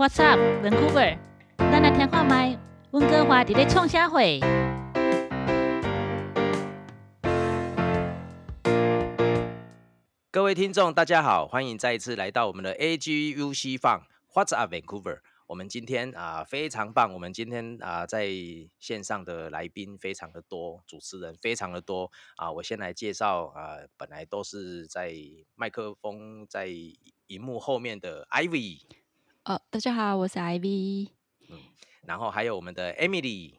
[0.00, 1.18] What's up, Vancouver？
[1.58, 2.58] 咱来听看麦，
[2.92, 4.40] 温哥华伫咧创啥会？
[10.30, 15.18] 各位听众，大家好，欢迎再一次来到我们的 AGUC 放 What's up, Vancouver？
[15.48, 18.30] 我们今天啊、非常棒，我们今天啊、在
[18.78, 25.12] 线上的来宾非常的多，主持人非常的多啊、我先来介绍啊、本来都是在
[25.56, 26.68] 麦克风在
[27.26, 28.80] 荧幕后面的 Ivy，
[29.50, 31.08] 哦，大家好，我是 Ivy。
[32.06, 33.54] 然后还有我们的 Emily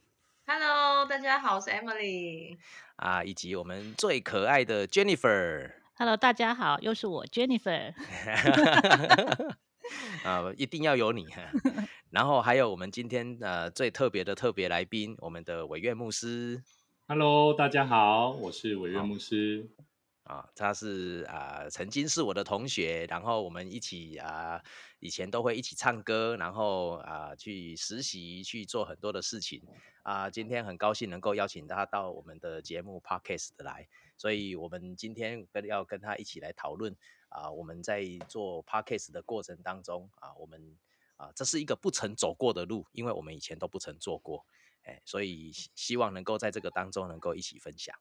[0.48, 2.58] Hello，大家好，我是 Emily。
[2.96, 5.70] 啊、以及我们最可爱的 Jennifer。
[5.96, 7.94] Hello，大家好，又是我 Jennifer。
[10.24, 11.28] 啊，一定要有你。
[12.10, 16.64] 然后还有我们今天呃最特别的特别来宾，我们的委员牧师
[17.10, 19.70] Hello，大家好，我是委好员牧师。
[20.32, 24.64] 啊，他是啊、曾经是我的同学，然后我们一起啊、
[25.00, 29.62] 以前都会一起唱歌，然后啊、去实习去做很多的事情
[30.04, 36.96] 啊、今天很高兴能够邀请他到我们的节目 Podcast 来，所以我们今天跟要跟他一起来讨论
[37.28, 40.78] 啊、我们在做 Podcast 的过程当中啊、我们
[41.18, 44.46] 啊、这是一个不曾走过的路，因为我们以前都不曾做过，
[44.84, 47.94] 哎，所以希希望能够在这个当中能够一起分享。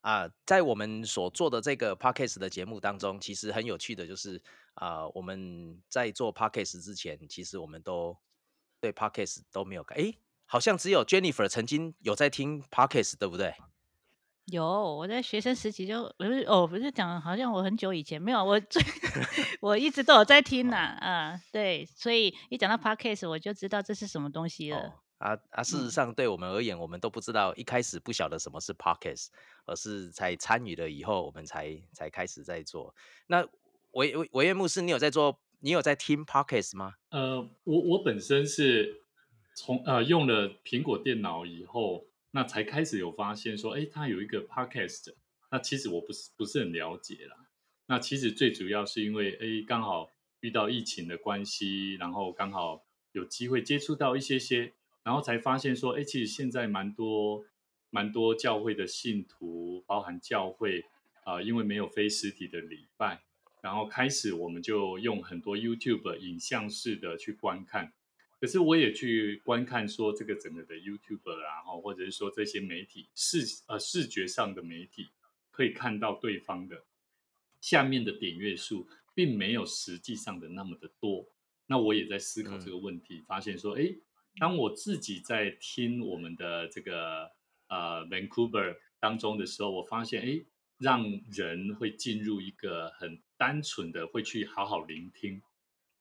[0.00, 4.42] 啊、在我们所做的这个 podcast 的节目当中，其实很有趣的就是
[4.74, 8.16] 啊、我们在做 podcast 之前，其实我们都
[8.80, 13.54] 对 podcast 都没有看，诶，好像只有 Jennifer 曾经有在听 podcast，对不对？
[14.46, 18.82] 有，我在学生时期就不是哦，不是讲好像我很久以前没有，我最
[19.60, 24.78] 我一直都有在听呐、啊，对，所以一讲到 podcast 我就知道这是什么东西了。
[24.78, 25.62] 哦啊啊！
[25.62, 29.28] 事实嗯上，对我们而言，我们都不知道，一开始不晓得什么是 podcast，
[29.66, 32.94] 而是才参与了以后，我们才才开始在做。
[33.26, 33.46] 那
[33.92, 35.38] 维维维业牧师，你有在做？
[35.62, 36.94] 你有在听 podcast 吗？
[37.10, 39.02] 呃，我我本身是
[39.54, 45.14] 从呃用了苹果电脑以后，那才开始有发现说，哎，它有一个 podcast。
[45.50, 47.36] 那其实我不是不是很了解啦。
[47.88, 50.10] 那其实最主要是因为，哎，刚好
[50.40, 54.72] 遇到疫情的关系，然后刚好有机会接触到一些些，
[55.10, 57.44] 然后才发现说，哎，其实现在蛮多
[57.90, 60.84] 蛮多教会的信徒，包含教会
[61.24, 63.20] 啊、因为没有非实体的礼拜，
[63.60, 67.92] 然后开始我们就用很多 YouTube 影像式的去观看。
[68.40, 75.08] 可是我也去观看说这个整个的 YouTube 啊，然后或者是说这些媒体视呃视觉上的媒体，
[75.50, 76.84] 可以看到对方的
[77.60, 81.26] 下面的点阅数，并没有实际上的那么的多。
[81.66, 83.92] 那我也在思考这个问题，发现说，哎，
[84.38, 87.30] 当我自己在听我们的这个
[87.68, 90.44] 呃 Vancouver 当中的时候，我发现，哎，
[90.78, 95.42] 让人会进入一个很单纯的，会去好好聆听，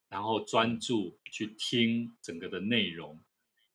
[0.10, 3.20] 然后专注去听整个的内容。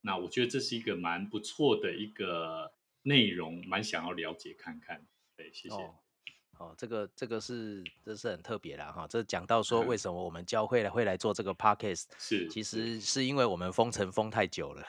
[0.03, 2.73] 那我觉得这是一个蛮不错的一个
[3.03, 5.07] 内容，蛮想要了解看看。
[5.37, 5.75] 对，谢谢。
[5.75, 5.97] 哦，
[6.59, 9.07] 哦，这个这个是这是很特别啦哈。
[9.09, 14.87] 这讲到说嗯为什么我们教会会来做这个 podcast，是，其实是因为我们封城封太久了，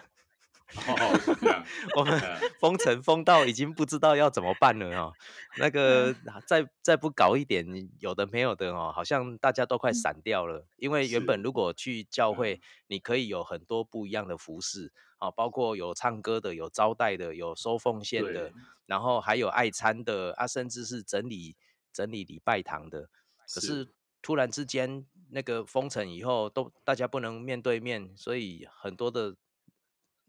[0.87, 1.63] 哦是这样，
[1.95, 5.13] 我们呃封城封到已经不知道要怎么办了哦。
[5.57, 7.65] 那个啊再再不搞一点
[7.99, 10.65] 有的没有的哦，好像大家都快散掉了。
[10.77, 18.51] 因为原本如果去教会嗯，你可以有很多不一样的服饰啊，包括有唱歌的，有招待的，有收奉献的，
[18.85, 21.55] 然后还有爱餐的啊，甚至是整理
[21.93, 23.09] 整理礼拜堂的。
[23.53, 23.87] 可是是
[24.21, 29.35] 突然之间那个封城以后，都大家不能面对面，所以很多的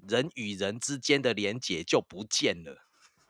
[0.08, 2.82] 人与人之间的连结就不见了。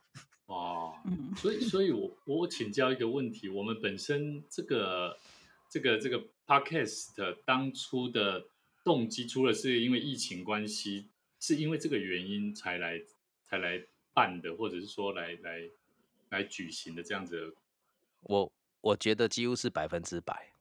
[0.47, 5.19] 哦，嗯，所以，所以我我请教一个问题：我们本身这个
[5.69, 8.47] 这个这个 podcast 当初的
[8.85, 11.09] 动机，除了是因为疫情关系，
[11.41, 13.03] 是因为这个原因才来
[13.43, 13.85] 才来
[14.15, 15.69] 办的，或者是说来来
[16.29, 17.57] 来举行的这样子的
[18.23, 20.53] 我我觉得几乎是百分之百，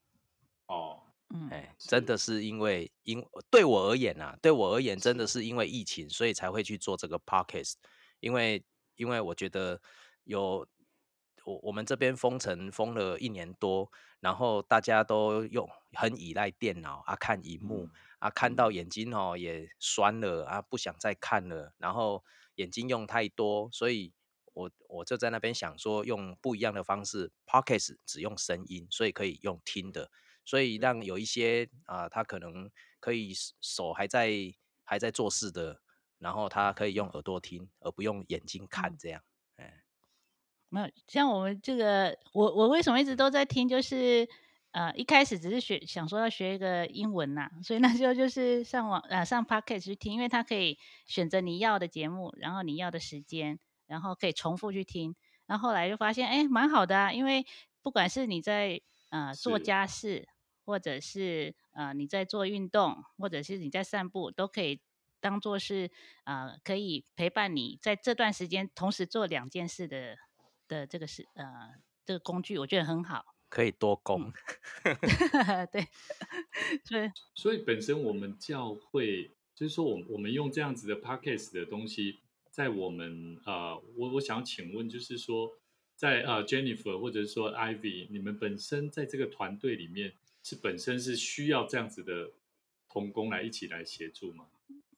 [0.66, 1.00] 哦，
[1.36, 5.46] 嗯，哎，真的是因为因对我而言啊，对我而言真的是。
[5.46, 7.74] 因为疫情，所以才会去做这个 podcast，
[8.20, 8.66] 因为
[8.96, 9.80] 因为我觉得
[10.24, 10.68] 有
[11.44, 22.24] 我我们这边封城封了一年多，然后大家都用很依赖电脑啊，看荧幕、嗯啊，看到眼睛哦也酸了啊，不想再看了，然后
[22.56, 24.14] 眼睛用太多，所以
[24.54, 30.10] 我我就在那边想说，用不一样的方式 p o c k e t 只用声音，所以可以用听的，
[30.46, 32.70] 所以让有一些啊、他可能
[33.00, 34.30] 可以手还在
[34.84, 35.82] 还在做事的，
[36.20, 39.22] 然后他可以用耳朵听，而不用眼睛看嗯这样。
[39.58, 39.84] 哎，
[40.70, 44.28] 没有像我们这个，我我为什么一直都在听，就是
[44.72, 55.16] 呃一开始只是学想说要学一个英文呐、所以那时候就是上网呃上 podcast 去听，因为它可以选择你要的节目，然后你要的时间，然后可以重复去听。
[55.48, 57.46] 然后后来就发现，哎，蛮好的啊，因为
[57.82, 58.82] 不管是你在
[59.12, 60.28] 呃做家事，
[60.66, 64.82] 或者是呃你在做运动，或者是你在散步，都可以
[65.20, 65.90] 当做是
[66.26, 70.18] 呃可以陪伴你在这段时间同时做两件事的
[70.68, 73.24] 的这个是呃这个工具，我觉得很好。
[73.48, 74.34] 可以多攻。
[75.72, 75.88] 对，
[76.84, 82.20] 所以所以本身我们教会就是说，我我们用这样子的 podcast 的东西，
[82.50, 85.54] 在我们呃，我我想请问，就是说，
[85.96, 90.14] 在呃 Jennifer 或者说 Ivy，你们本身在这个团队里面
[90.46, 92.30] 是本身是需要这样子的
[92.88, 94.46] 同工来一起来协助吗？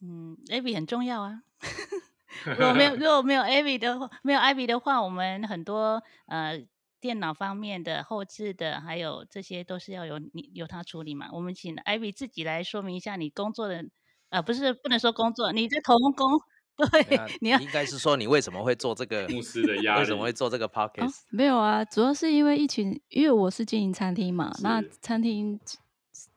[0.01, 1.43] 嗯，Abby 很重要啊。
[2.43, 6.61] 如果没有如果没有 Abby 的话，没有艾比的话，我们很多呃
[6.99, 11.29] 电脑方面的后置的，还有这些都是要由你由他处理嘛。
[11.31, 13.85] 我们请艾比自己来说明一下你工作的，
[14.29, 16.41] 呃，不是不能说工作，你在同工，
[16.77, 25.59] 对，你要应该是说你为什么会做这个牧师的压力为什么会做这个哦 podcast？、，没有啊，主要是因为疫情，因为我是经营餐厅嘛，那餐厅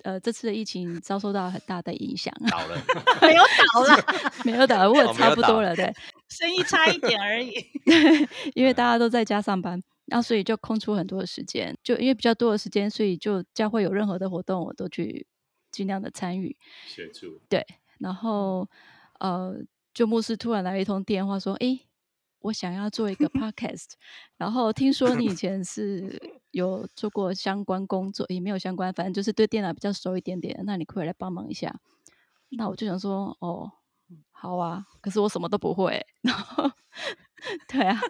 [0.02, 2.76] 呃这次的疫情遭受到很大的影响，倒了，
[3.20, 3.42] 没有
[3.74, 4.04] 倒了，
[4.44, 5.92] 没有倒，我差不多了，对，
[6.28, 7.52] 生意差一点而已。
[8.54, 15.26] 因为大家都在家上班，那所以就空出很多的时间，就因为比较多的时间，所以就教会有任何的活动，我都去
[15.70, 16.56] 尽量的参与。
[16.86, 17.40] 协助？
[17.48, 17.66] 对
[17.98, 18.66] 然后
[19.18, 19.54] 呃，
[20.00, 21.86] 就牧师突然来了一通电话说：“诶，
[22.38, 23.90] 我想要做一个 podcast，
[24.38, 26.18] 然后听说你以前是
[26.52, 31.78] 有做过相关工作，也没有相关，反正就是对电脑比较熟一点点，那你可以来帮忙一下？”
[32.56, 33.70] 那我就想说：“哦，
[34.30, 36.70] 好啊，可是我什么都不会。”然后
[37.68, 38.00] 对啊，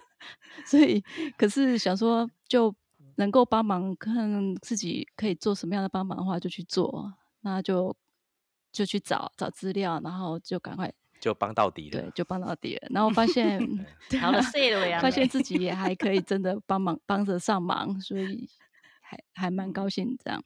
[0.64, 1.02] 所以
[1.36, 2.72] 可是想说就
[3.16, 7.96] 能够帮忙，看自己可以做什么样的帮忙的话，就去做，那就
[8.70, 12.00] 就去找找资料，然后就赶快就帮到底了。
[12.02, 12.88] 对，就帮到底了。
[12.90, 13.60] 然后发现
[14.20, 14.40] 好了
[14.80, 18.48] 了呀，发现 自己也还可以真的帮忙帮得上忙，所以
[19.00, 20.42] 还还蛮高兴这样。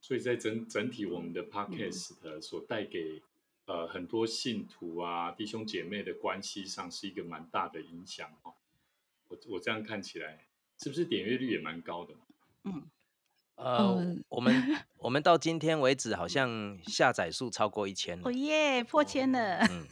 [0.00, 3.22] 所以在整整体我们嗯的 podcast 所带给
[3.66, 8.54] 呃很多信徒啊弟兄姐妹的关系上是一个蛮大的影响哦。
[9.28, 10.46] 我我这样看起来，
[10.80, 12.14] 是不是点阅率也蛮高的？
[12.64, 12.84] 嗯
[13.56, 14.54] 呃嗯，我们
[14.98, 19.84] 我们到今天为止，好像下载数超过一千了哦，耶，破千了，嗯，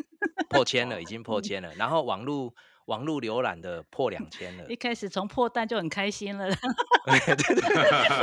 [0.48, 1.74] 破千了，已经破千了。
[1.74, 2.52] 然后网络
[2.86, 6.56] 网络浏览的破两千了一，开始从破蛋就很开心了 啦。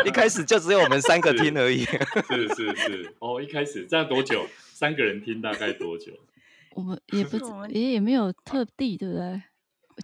[0.05, 1.83] 一开始就只有我们三个听而已。
[1.83, 4.45] 是是是，哦，一开始这样多久？
[4.73, 6.13] 三个人听大概多久？
[6.75, 7.37] 我们也不
[7.67, 9.43] 也也没有特地，对不对？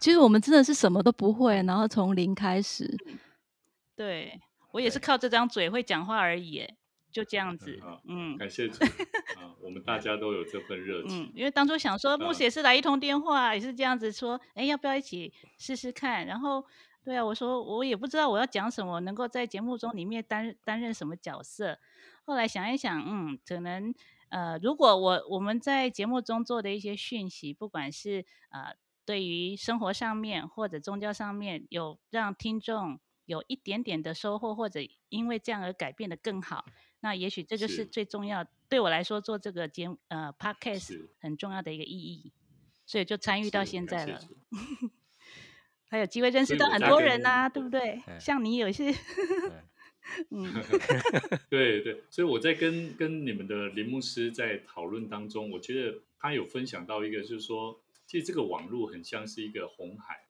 [0.00, 2.96] 其实我们真的是什么都不会，然后从零开始。
[3.96, 4.40] 对
[4.72, 6.76] 我也是靠这张嘴会讲话而已，哎
[7.10, 7.76] 就这样子。
[8.08, 8.78] 嗯感谢主
[9.82, 11.32] 大家都有这份热嗯情，。
[11.34, 16.26] 因为当初想说，牧嗯师也是来一通电话，也是这样子说，哎，要不要一起试试看？
[16.26, 16.64] 然后，
[17.04, 21.78] 对啊，我说我也不知道我要讲什么，能够在节目中里面担担任什么角色。
[22.24, 23.94] 后来想一想，嗯，可能
[24.28, 28.74] 呃，如果我我们在节目中做的一些讯息，不管是呃
[29.04, 36.64] 对于生活上面或者宗教上面，有让听众有一点点的收获，或者因为这样而改变的更好，
[37.00, 38.46] 那也许这就是是最重要。
[38.70, 42.32] 对我来说，做这个节目呃 podcast 很重要的一个意义，
[42.86, 44.20] 所以就参与到是现在了。
[45.90, 48.00] 还有机会认识到很多人跟呐、对不对？
[48.06, 48.94] 嗯像你也是，
[50.30, 50.46] 嗯，
[51.50, 60.26] 对对，所以我在跟跟你们的林牧师在讨论当中，我觉得他有分享到一个，就是说，其实这个网络很像是一个红海，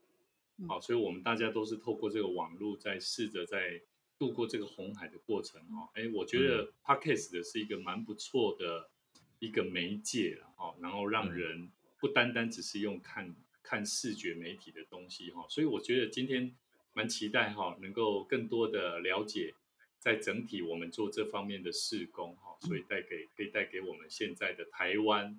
[0.56, 3.82] 嗯好、所以我们大家都是透过这个网络在试着在
[4.20, 5.88] 度过这个红海的过程哦。
[5.94, 8.90] 哎，我觉得 Podcast 的是一个蛮不错的
[9.38, 16.54] 一个媒介了哦，然后让嗯人不单单只是用看看视觉媒体的东西哈、所以我觉得今天
[16.92, 19.54] 蛮期待哈、能够更多的了解。
[19.98, 25.38] 在整体我们做这方面的事工哈，所以带给可以带给我们现在的台湾，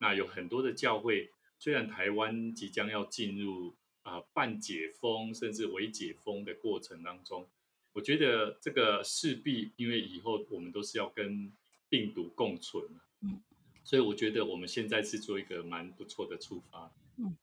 [0.00, 7.48] 那有很多的教会，虽然台湾即将要进入啊、半解封甚至微解封的过程当中，
[7.92, 11.52] 我觉得这个势必因为以后我们都是要跟
[11.88, 13.40] 病毒共存嘛嗯。
[13.84, 16.88] 所以我觉得我们现在是做一个蛮不错的出发，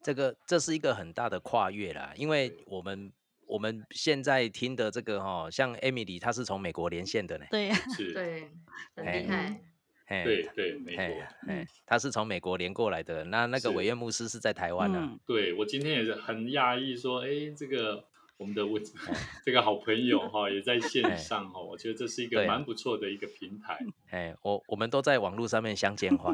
[0.02, 3.12] 这个这是一个很大的跨越啦，因为我们
[3.46, 8.50] 我们现在听的这个哈、像 Emily 她是从美国连线的呢，对呀、是， 对，
[8.96, 9.62] 很哎厉害。
[10.06, 11.54] 嘿对对，美嘿国。
[11.54, 13.78] 哎，他是从美国连过来的，那那个是。
[13.78, 18.04] 委员牧师是在台湾啊，嗯，对我今天也是很讶异，说，哎，这个
[18.40, 18.80] 我们的我
[19.44, 23.78] 这个好朋友哈，也在线上哈，我觉得这是一个蛮不错的一个平台。
[24.10, 26.34] 哎，我我们都在网络上面相见欢。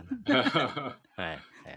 [1.17, 1.75] 哎哎，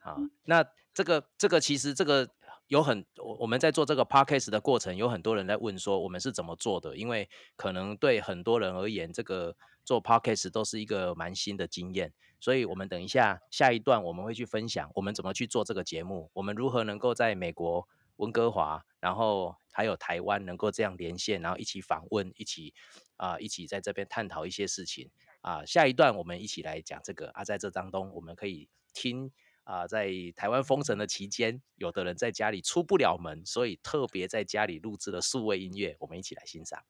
[0.00, 0.64] 好，那
[0.94, 2.28] 这个这个其实这个
[2.68, 17.88] 有很我我们在做这个 podcast 的过程，有很多人在问说我们是怎么做的，因为可能对很多人而言，这个做 podcast 都是一个蛮新的经验，所以我们等一下下一段我们会去分享我们怎么去做这个节目，我们如何能够在美国。
[18.16, 22.72] 温哥华，然后还有台湾能够这样连线，然后一起访问，一起
[23.16, 25.64] 啊，一起在这边探讨一些事情啊。
[25.64, 29.30] 下一段我们一起来讲这个啊，在这当中我们可以听
[29.64, 36.84] 啊，在台湾封城的期间，有的人在家里出不了门，所以特别在家里录制了数位音乐，我们一起来欣赏。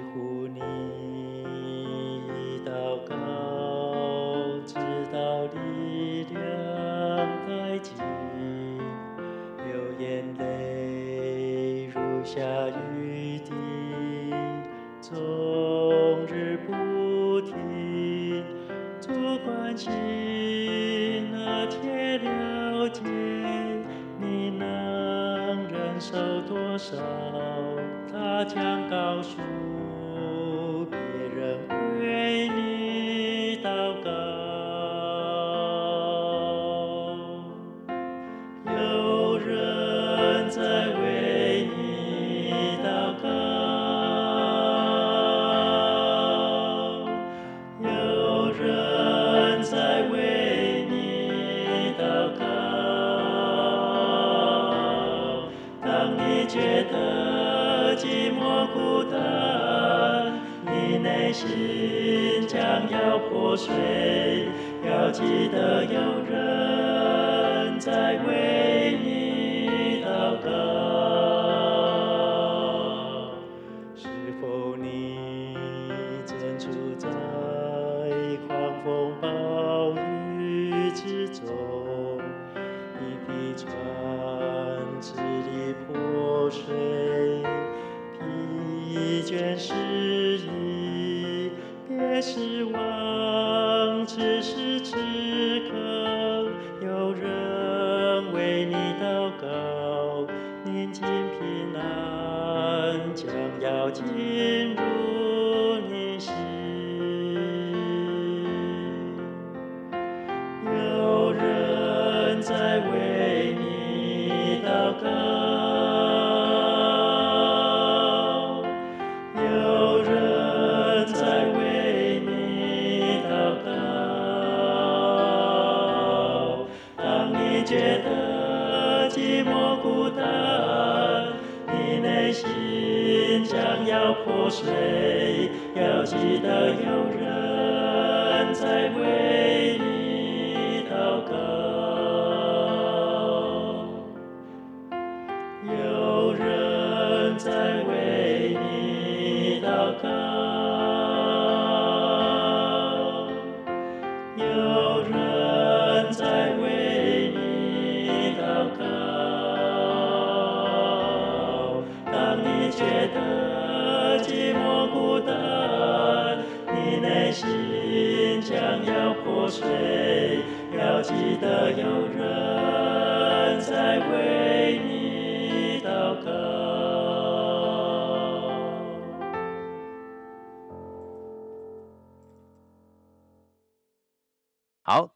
[0.00, 0.69] 好，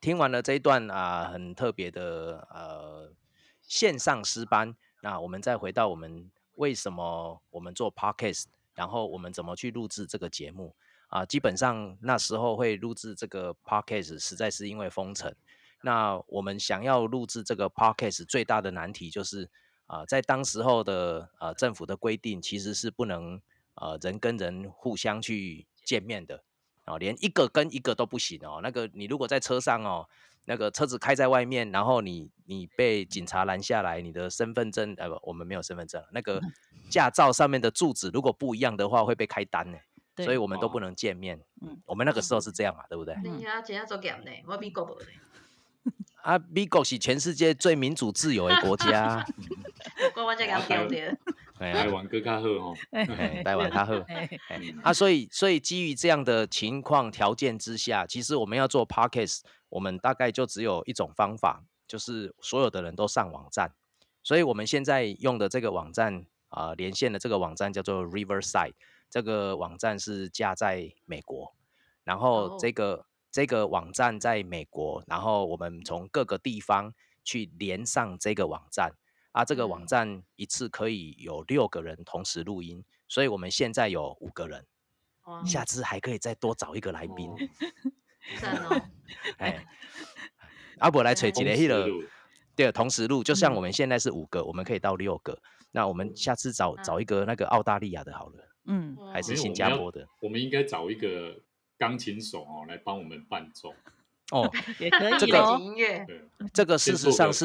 [0.04, 3.10] 听完了这一段啊，很特别的呃
[3.62, 4.76] 线上诗班。
[5.00, 8.44] 那我们再回到我们为什么我们做 podcast，
[8.74, 10.76] 然后我们怎么去录制这个节目
[11.08, 11.24] 啊？
[11.24, 15.34] 基本上那时候会录制这个 podcast，实在是因为封城。
[15.80, 19.48] 那我们想要录制这个 podcast，最大的难题就是
[19.86, 23.40] 啊，在当时候的呃政府的规定，其实是不能
[23.76, 26.44] 呃人跟人互相去见面的。
[26.86, 28.60] 哦，连一个跟一个都不行哦。
[28.62, 30.06] 那个你如果在车上哦，
[30.44, 36.40] 那个车子开在外面，然后你你被警察拦下来，你的身份证呃不，我们没有身份证，那个
[36.90, 39.78] 驾照上面的住址如果不一样的话，会被开单呢。
[40.18, 41.40] 所以我们都不哦能见面。
[41.60, 43.16] 嗯我们那个时候是这样嘛，对不对？
[43.24, 45.06] 你遐真正做严呢，我美国无呢，
[46.22, 49.26] 啊，美国是全世界最民主自由的国家，
[50.14, 51.16] 我这个丢掉。
[51.58, 53.04] 哎台呀，湾哥卡赫哦，哎
[53.44, 53.94] 台湾较好。
[54.08, 54.28] 哎。
[54.48, 63.72] 哎啊，所以所以基于这样的情况条件之下，其实我们要做 podcast，我们大概就只有一种方法，就是所有的人都上网站。
[64.22, 68.74] 所以我们现在用的这个网站啊、连线的这个网站叫做 Riverside，
[69.10, 71.54] 这个网站是架在美国，
[72.04, 72.56] 然后哦。
[72.58, 76.92] 这个、这个网站在美国，然后我们从各个地方
[77.22, 78.92] 去连上这个网站。
[79.34, 84.64] 啊，这个网嗯站一次可以有六个人同时录音，所以我们现在有五个人，
[85.44, 87.28] 下次还可以再多找一个来宾。
[87.30, 87.36] 哦
[88.40, 88.80] 赞哦，
[89.36, 89.66] 哎，
[90.78, 92.04] 阿伯来吹几个迄个同时录，
[92.56, 95.36] 对，同时录，就像嗯我们现在是五个，我们可以到六个。
[95.72, 101.38] 那我们下次找找一个那个澳大利亚的好了，嗯，还是新加坡的哦我们应该找一个
[101.76, 103.74] 钢琴手哦来帮我们伴奏。
[104.30, 104.48] 哦。
[104.78, 105.66] 也可这个以哦背景。
[105.66, 106.24] 音乐，对，
[106.54, 107.44] 这个事实上是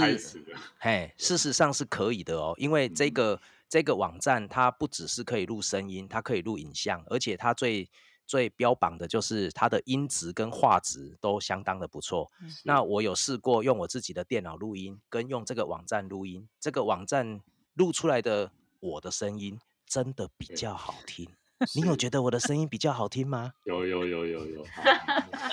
[0.80, 7.89] 嘿，事实上是可以的哦，因为这嗯个这个网站它不只是可以录声音，它可以录影像，而且它最
[8.28, 12.32] 最标榜的就是它的音质跟画质都相当的不错。
[12.63, 17.42] 那我有试过用我自己的电脑录音，跟用这个网站录音，这个网站
[17.74, 21.28] 录出来的我的声音真的比较好听。
[21.75, 23.51] 你有是觉 得我的声音比较好听吗？
[23.66, 24.66] 有有有有有，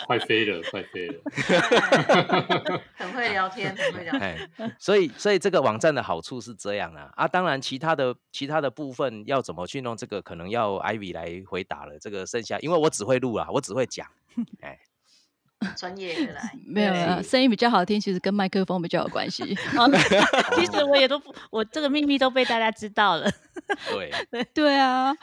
[0.07, 1.21] 快飞了，快飞了。
[2.95, 4.51] 很会聊天，很会聊天。
[4.59, 11.99] 哎，所以所以这个网站的好处是这样啊啊，当然其他的其他的部分要怎么去弄这个，可能要 Ivy 来回答了。
[11.99, 14.07] 这个剩下，因为我只会录啊，我只会讲，
[14.61, 14.79] 哎，
[15.77, 19.43] 专业的来，没有啊，是声音比较好听，其实跟麦克风比较有关系。
[19.77, 19.91] 哦
[20.55, 23.31] 其实我也都不，我这个秘密都被大家知道了。
[24.31, 25.15] 对，对啊，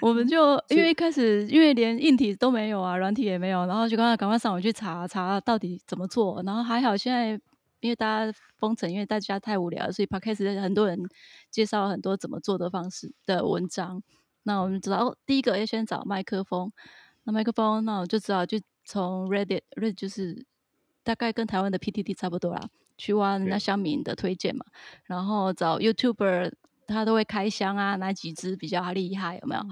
[0.00, 7.30] 我们就因为一开始因为连硬体都没有啊，软体也没有，然后就赶快赶快上网去查查到底怎么做，然后还好现在
[7.80, 10.98] 因为大家封城，因为大家太无聊了，所以 podcast 很多人
[11.50, 14.02] 介绍很多怎么做的方式的文章。
[14.42, 16.72] 那我们知道，哦，第一个要先找麦克风，
[17.24, 20.46] 那麦克风，那我就知道就从 Reddit，Reddit 就是
[21.04, 24.64] 大概跟台湾的 PTT 差不多啦，去挖人家对乡民的推荐嘛，
[25.04, 26.54] 然后找 YouTuber，
[26.86, 29.62] 他都会开箱啊，哪几只比较厉害，有没有？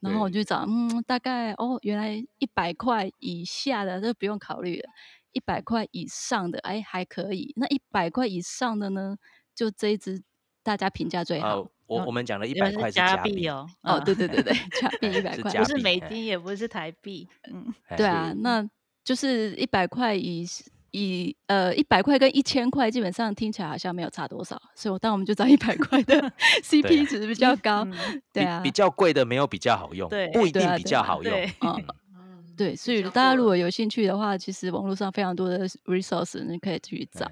[0.00, 4.90] 然后我就找，嗯，大概哦，原来一百块以下的都不用考虑了，
[5.32, 9.16] 一百块以上的哎还可以，那一百块以上的呢，
[9.54, 10.22] 就这一只
[10.62, 11.70] 大家评价最好。
[11.88, 18.68] 呃，我哦我们讲的一百块是加加币，哦，哦，嗯对对对对，加币哎一百块，不是美哎金，也不是台币，嗯，哎对啊，那
[19.04, 20.44] 就是一百块以
[20.92, 26.32] 以呃一百块跟一千块基本上听起来好像没有差多少，所以我当我们就找一百块的
[26.64, 31.32] CP 值比较高，嗯对啊比比，较贵的没有比较好用，对不一定比较好用。
[31.32, 31.84] 对嗯
[32.18, 37.30] 嗯，对，所以大家如果有兴趣的话，其实网络上非常多的 resource 你可以去找。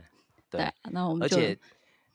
[0.50, 1.58] 对对，那我们就而且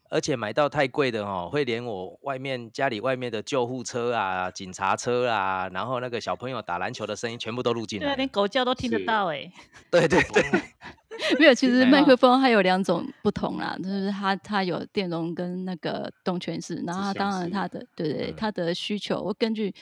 [0.10, 8.16] 而且买到太贵的哦，会连我外面家里外面的救护车啊、警察车啊，然后那个小朋友打篮球的声音全部都录进对啊，来。
[8.16, 9.52] 连狗叫都听得到哎，
[9.92, 10.44] 对对对，
[11.40, 19.74] 没有，其实哎麦克风还有两种不同啦，就是它它有电容跟那个动圈式，然后它当然它的对对嗯它的需求，会根据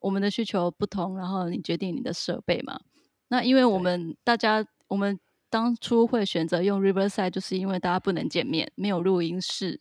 [0.00, 2.78] 我们的需求不同，然后你决定你的设备嘛。
[3.28, 5.18] 那因为我对们大家我们
[5.52, 9.78] 当初会选择用 Riverside，就是因为大家不能见面，没有录音室，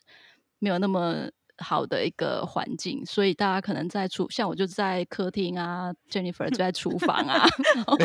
[0.60, 1.30] 没有那么
[1.60, 7.48] 好的一个环境，所以大家可能在厨，像我就在客厅啊，Jennifer 就在厨房啊，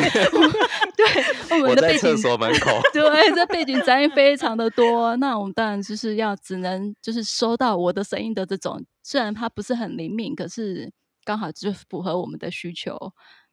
[0.95, 2.79] 对我我们的背景在厕所门口。
[2.93, 5.13] 对，这背景杂音非常的多。
[5.17, 10.89] 那我们当然就是要只能就是收到我的声音的这种，虽然它不是很灵敏，可是
[11.25, 12.97] 刚好就符合我们的需求，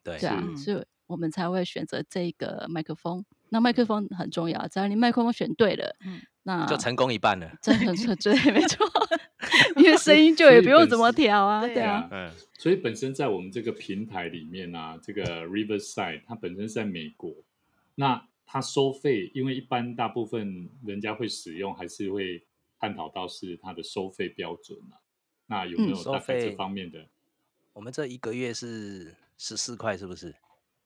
[0.04, 3.24] 对对啊，嗯所以我们才会选择这个麦克风。
[3.48, 7.50] 那麦克风很重要，只要你麦克风选对了，嗯那就成功一半了。
[7.62, 8.86] 这很这对，没错，
[9.76, 17.32] 因为声音就也不用怎么调啊，对对啊啊，嗯，所以本身在我们这个平台里面啊，这个 Riverside 它本身是在美国，
[17.94, 22.44] 那它收费，因为一般大部分人家会使用，还是会
[22.78, 25.00] 探讨到是它的收费标准啊。
[25.46, 27.06] 那有没有收大概这方面的？
[27.72, 30.34] 我们这一个月是十四块，是不是？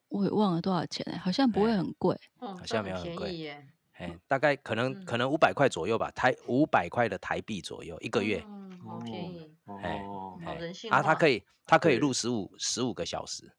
[0.09, 3.49] 我也忘了多少钱哎，好像不会哎很贵，好好像没有很贵
[3.93, 8.45] 哎，大概可能嗯可能五百块左右吧，台五百块的台币左右一个月。
[8.47, 13.53] 嗯，好便宜，哎哦，好哎啊，它人性化可以它可以录十五十五个小时。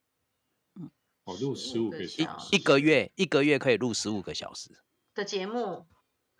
[0.75, 0.89] 嗯
[1.25, 4.71] 哦，录十五个小时，一个月一个月可以录十五个小时
[5.13, 5.85] 的节目。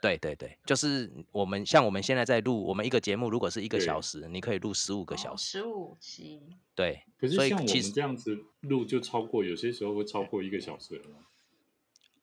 [0.02, 6.42] 对对对，就是我们像我们现在在录，我们一个节目如果是一个小时，你可以录十五个小时，十五集。
[6.74, 11.16] 对，可是所以像我其实们这样子录就超过，有些时候会超过一个小时了吗？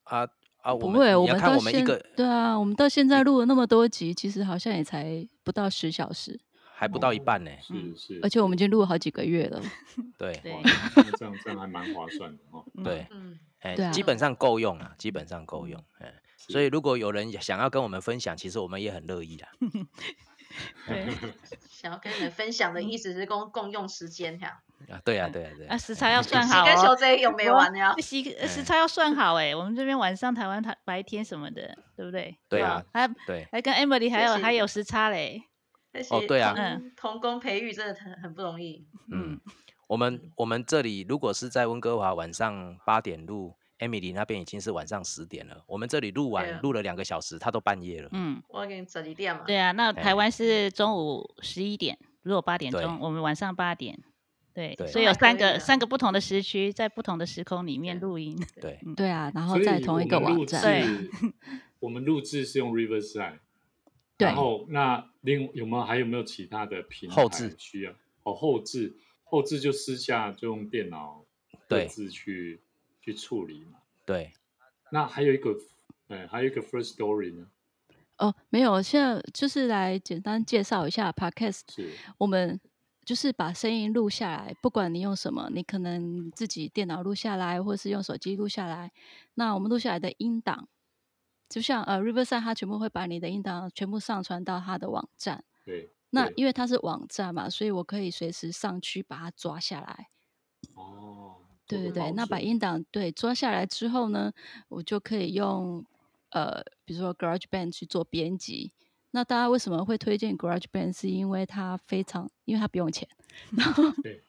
[0.05, 0.29] 啊
[0.62, 6.41] 啊，我不会，们你要看我们到现我们一个对啊，我们到现在录了那么多集，其实好像也才不到十小时，
[6.73, 9.62] 还不到一半呢，是是，而且我们已是经录了好几个月了。
[10.19, 10.61] 对对哇
[10.97, 12.65] 那这样这样还蛮划算的哦。
[12.83, 19.49] 对，嗯，哎对啊，基本上够用啊，基本上够用，哎，是所以如果有人想要跟我们分享，其实我们也很乐意啦。
[20.87, 21.07] 对
[21.68, 24.62] 想要跟你们分享的意思是共共用时间哈。
[24.88, 26.64] 啊，对啊，对啊，对啊，啊，时差要 算洗好哦。
[26.66, 27.94] 跟修这有没完呀？
[27.99, 32.37] 时呃时嗯差要算好哎，我们这边晚上台湾台白天什么的，对不对？
[32.49, 35.42] 对啊，还对，还跟 Emily 还有还有时差嘞。
[35.92, 38.87] 而哦对啊且童童工培育真的很很不容易。
[39.11, 39.40] 嗯，
[39.88, 45.65] 我们我们这里如果是在温哥华晚上八点录，Emily 那边已经是晚上十点了。
[45.67, 48.09] 我们这里录完录了两个小时，他都半夜了。
[48.12, 49.45] 嗯，我给你十二点嘛。
[49.47, 53.99] 对啊，那哎台湾是中午十一点，如果八点对钟，我们晚上八点。
[54.55, 58.35] 对，对所以有三个三个不同的时区，在不同的时空里面对录音。
[58.59, 60.62] 对，对啊，然后在同一个网站。
[60.62, 61.11] 对，
[61.79, 63.41] 我们录制是用 Riverside，
[64.17, 67.93] 对然后那另有没有还有没有其他的平台后置需要？
[68.23, 71.27] 哦，后置后置就私下就用电脑
[71.69, 72.62] 各对自去
[73.07, 73.79] 去处理嘛。
[74.05, 74.33] 对，
[74.90, 75.57] 那还有一个，
[76.09, 77.47] 呃，还有一个 First Story 呢，
[78.19, 81.62] 哦，没有，现在就是来简单介绍一下 Podcast。
[81.73, 82.61] 是我们
[83.05, 88.90] 就是把声音录下来，不管你用什么，你可能自己电脑录下来，或是用手机录下来。
[89.35, 90.69] 那我们录下来的音档，
[91.49, 95.45] 就像呃 Riverside，它全部会把你的音档全部上传到它的网站。
[95.64, 95.83] 对。
[95.83, 100.09] 对那因为它是网站嘛，所以我可以随时上去把它抓下来。
[100.75, 101.36] 哦，
[101.66, 104.33] 对对对，那把音档对抓下来之后呢，
[104.68, 105.85] 我就可以用
[106.31, 108.72] 呃，比如说 GarageBand 去做编辑。
[109.12, 110.94] 那大家为什么会推荐 GarageBand？
[110.94, 113.09] 是因为它非常，因为它不用钱。
[113.57, 114.22] 然后 对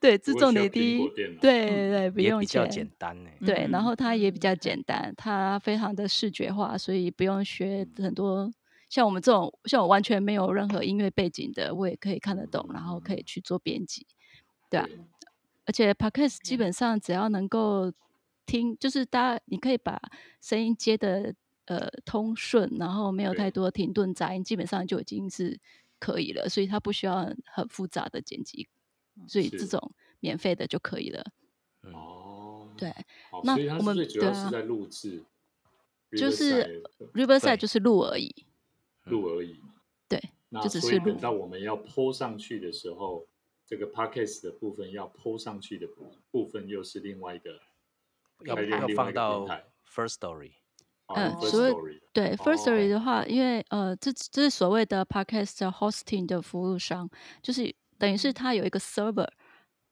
[0.00, 2.66] 对，自不会需要重点低苹果电脑，对对对，不用也比较。
[2.66, 3.30] 简单呢。
[3.46, 8.50] 对，然嗯后它也比较嗯简单，它非常的视觉化，所以不用学很多。
[8.88, 14.06] 像我们这种，像我完全没有任何音乐背景的，我也可以看得懂，然后可以去做编辑，
[14.68, 14.88] 对啊。
[15.64, 17.92] 而且 podcast 基本上只要能够
[18.46, 20.00] 听，就是大家你可以把
[20.40, 21.34] 声音接的
[21.66, 25.58] 呃通顺，然后没有太对多停顿杂音，基本上就已经是
[25.98, 26.48] 可以了。
[26.48, 28.68] 所以它不需要很很复杂的剪辑，
[29.28, 31.24] 所以这种免费的就可以了。
[31.92, 32.92] 哦，对，
[33.44, 35.24] 那我们最主要是在录制，
[36.16, 38.46] 就是，Riverside 就是录而已，
[39.04, 39.60] 录而已。
[40.08, 40.20] 对，
[40.50, 43.26] 那就只是录所以等到我们要 PO 上去的时候，
[43.72, 47.58] 这个 Podcast 的部分要 PO 上去的部部分又是另外一个，
[48.44, 49.46] 要再用要另外一个放到
[49.88, 50.52] First Story。
[51.06, 57.08] 哦嗯 First 所以 Story 对哦，Firstory 的话，因为呃，这这是所谓的 podcast 的 hosting 的服务商，
[57.40, 59.26] 就是等于是它有一个 server，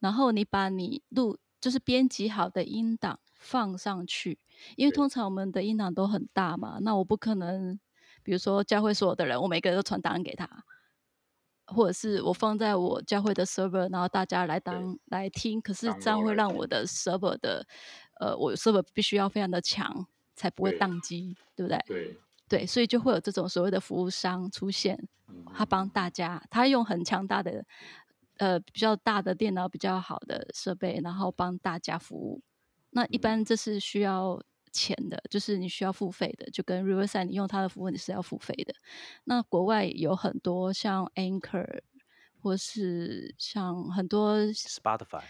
[0.01, 4.39] 然后你把你录就是编辑好的音档放上去，
[4.77, 7.81] 因为通常我们的音档都很大嘛，那我不可能，
[8.23, 10.47] 比如说教会所有的人，我每个人都传档案给他，
[11.75, 16.87] 或者是我放在我教会的 server，然后大家来当来听，可是这样会让我的。
[16.87, 17.67] server 的
[18.21, 21.79] 呃，我 server 必须要非常的强，才不会宕机，对不对？
[21.87, 22.17] 对，
[22.49, 27.65] 对，所以就会有这种所谓的服务商出现，嗯他帮大家，他用很强大的
[28.39, 32.43] 呃比较大的电脑、比较好的设备，然后帮大家服务。
[32.91, 33.21] 那一嗯。
[33.21, 38.75] 般这是需要钱的，就是你需要付费的，就跟 Riverside 你用它的服务你是要付费的。
[39.25, 41.81] 那国外有很多像 Anchor，
[42.41, 45.23] 或是像很多 Spotify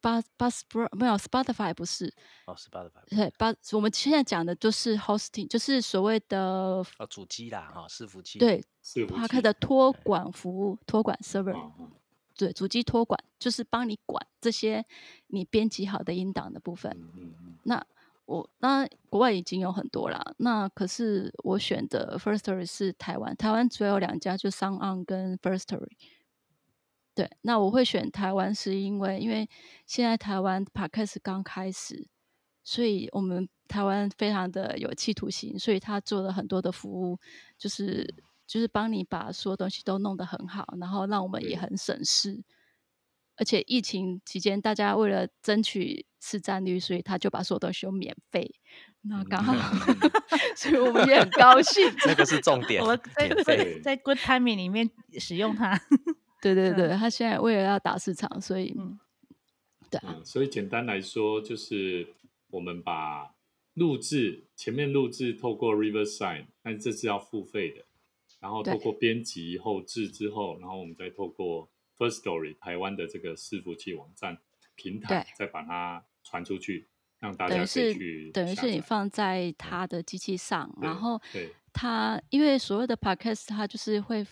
[0.00, 2.12] 巴巴斯不没有 Spotify 不是，
[2.46, 8.40] 哦，Spotify 对巴我们现在讲的就是 hosting，就是所谓的哦，主机啦，哈，伺服器。
[8.40, 11.92] 对伺服器它开的托管服务、托管 server，、啊啊
[12.36, 14.84] 对，主机托管就是帮你管这些
[15.28, 16.90] 你编辑好的音档的部分。
[16.96, 17.86] 嗯嗯嗯那
[18.32, 25.92] 我那国外已经有很多啦，那可是我选的 Firstory 是台湾，台湾主要有两家，就 s o n On 跟 Firstory。
[27.14, 29.46] 对，那我会选台湾是因为，因为
[29.84, 32.08] 现在台湾 Podcast 刚开始，
[32.64, 37.18] 所以我们台湾非常的有企图心，所以他做了很多的服务，
[37.58, 38.14] 就是
[38.46, 42.42] 就是帮你把所有东西都弄得很好，然后让我们也很省事。
[43.36, 48.54] 而且疫情期间，大家为了争取市占率，所以他就把所有东西都免费。
[49.02, 49.52] 那刚好，
[50.54, 51.90] 所以我们也很高兴。
[52.06, 53.80] 这个是重点我们，在免费。
[53.80, 55.80] 在 Good Timing 里面使用它。
[56.40, 58.98] 对对 嗯对，他现在为了要打市场，所以嗯
[59.90, 62.14] 对啊，嗯，所以简单来说，就是
[62.50, 63.34] 我们把
[63.74, 67.84] 录制前面录制透过 Riverside，但这是要付费的，
[68.38, 71.68] 然后透过编辑后置之后，然后我们再透过
[72.02, 74.38] First Story 台湾的这个伺服器网站
[74.74, 76.88] 平台对，再把它传出去，
[77.18, 81.54] 让大家可以去等于是你放在他的机器上，然后对。
[81.74, 84.26] 它因为所谓的 podcast，它就是会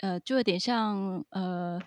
[0.00, 1.80] 呃，就有点像呃，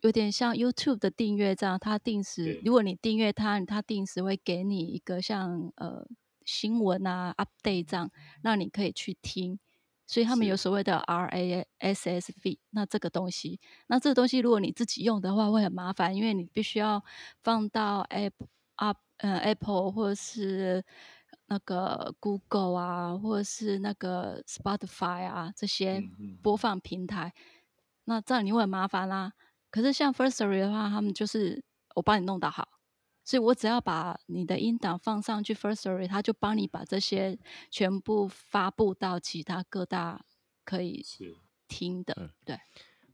[0.00, 6.04] 有点像 YouTube 的订阅这样，它定时，如果你订阅它，它定时会给你一个像呃
[6.44, 8.10] 新闻啊 update 这样，
[8.42, 9.60] 让你可以去听。
[10.06, 17.02] 所以他们有所谓的 RASS feed，那这个东西，那这个东西如果你自己用的话会很麻烦，因为你必须要
[17.42, 18.32] 放到 App
[19.18, 20.84] 呃 Apple 或者是
[21.46, 27.32] 那个 Google 啊，或者是那个 Spotify 啊这些嗯嗯播放平台，
[28.04, 29.32] 那这样你会很麻烦啦。
[29.70, 31.64] 可是像 Firstory 的话，他们就是
[31.94, 32.68] 我帮你弄到好，
[33.24, 37.38] 所以我只要把你的音档放上去 Firstory，他就帮你把这些
[37.70, 40.24] 全部发布到其他各大
[40.64, 41.04] 可以
[41.66, 42.14] 听的。
[42.18, 42.60] 嗯对，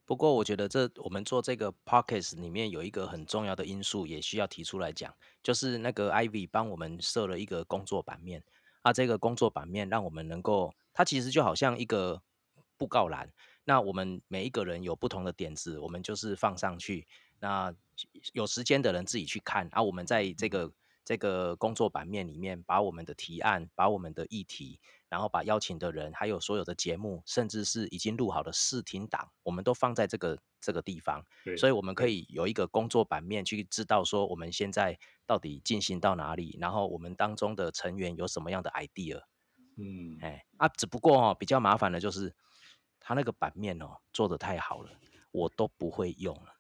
[0.05, 8.43] 不过我觉得这我们做这个 p o c k e t 里面有一个很重要的因素，也需要提出来讲，就是那个 Ivy 帮我们设了一个工作版面，
[8.83, 12.21] 啊，这个工作版面让我们能够，它其实就好像一个
[12.77, 13.31] 布告栏，
[13.65, 17.07] 那我们每一个人有不同的点子，我们就是放上去，
[17.39, 17.73] 那
[18.33, 20.73] 有时间的人自己去看，啊，我们在这个
[21.05, 31.25] 这个工作版面里面，把我们的提案，把我们的议题，然后把邀请的人，还有所有的节目，甚至是已经录好的试听档，我们都放在这个这个地方，
[31.57, 39.23] 所以我们可以有一个工作版面去知道说我们现在到底进行到哪里，然后我们当中的成员有什么样的 idea，
[39.77, 42.33] 嗯，哎啊，只不过哦比较麻烦的就是
[43.01, 44.91] 他那个版面哦做的太好了，
[45.33, 46.55] 我都不会用了，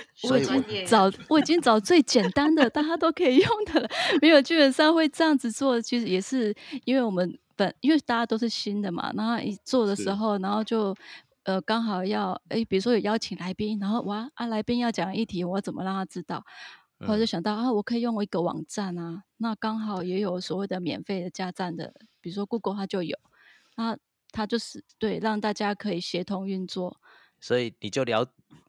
[0.14, 3.88] 所以我经专业找我已经找最简单的，大家都可以用的了。
[4.22, 10.94] 没有，基本上会这样子做，其实也是因为我们本因为大家都是新的嘛，然后一做的时候，然后就
[11.44, 16.44] 呃刚好要诶，比如说有邀请来宾，然后哇啊来宾要讲议题，我要怎么让他知道？
[17.00, 23.16] 后来就嗯想到啊，我可以用一个网站啊，那刚好也有所谓的免费的加站的，比如说 Google 它就有，
[23.76, 23.96] 那
[24.32, 26.96] 它就是对让大家可以协同运作。
[27.40, 28.26] 所以你就了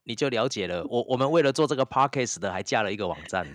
[0.10, 3.46] 你就了解了，我我们为了做这个 podcast 的还架了一个网站，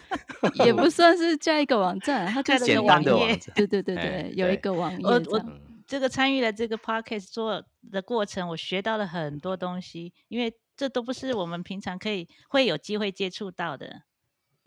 [0.62, 5.42] 也不算是加一个网站，它就加了是简个网页单的网站，对对对哎对，有一个网页我我
[5.86, 14.02] 这个参与了这个 podcast 做的过程，我学到了很多东西，因为这都不是我们平常可以会有机会接触到的。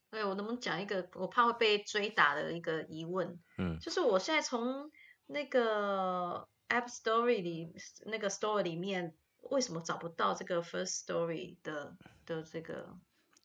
[0.09, 3.37] 对我能不能讲一个我怕会被追打的一个疑问？
[3.59, 4.89] 嗯就是我现在从
[5.27, 7.71] 那个 App Store 里
[8.07, 9.13] 那个 Store 里面，
[9.51, 12.95] 为什么找不到这个 First Story 的的这个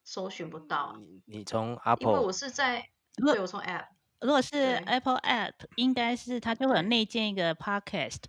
[0.04, 1.00] 搜寻不到啊？
[1.26, 3.86] 你从？Apple 因为我是在如果对我从 App
[4.20, 8.22] 如果是 Apple App，应该是它就会有内建一个 podcast，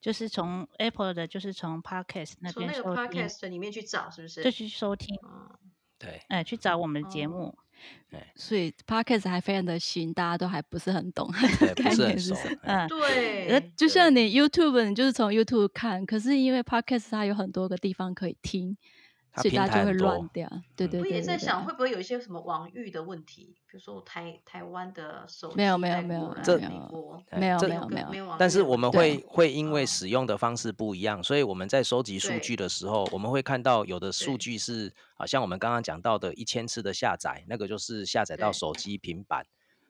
[0.00, 4.42] 就是从 Apple 的，就是从 podcast 那从那个边，Podcast 里面去找，是不是？
[4.42, 5.50] 就去收听，嗯，
[5.98, 6.22] 对。
[6.28, 7.54] 哎、去找我们的节哦
[8.10, 8.18] 目。
[8.36, 11.28] 所以 podcast 还非常的新，大家都还不是很懂
[11.74, 18.76] 概是很熟念是什么。，哎嗯，对，呃，就像你 YouTube，你就是从 YouTube 看，可是因为 podcast 它有很多个地方可以听，
[19.34, 20.48] 它平所以大家就会台很多乱掉。
[20.76, 20.90] 对嗯。
[20.90, 23.56] 对我也在想，会不会有一些什么网域的问题？
[23.66, 29.86] 比如说台台湾的手机没有没有没有这美国，哎没有没有没有没有但是我们会会因为嗯。
[29.86, 39.44] 使用的方式不一样，所以我们在收集数据的时候，我们会看到有的数据是好像我们刚刚讲到的一千次的下载，那个就是下载到手机、平板。